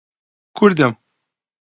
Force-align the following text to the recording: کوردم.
کوردم. 0.57 0.93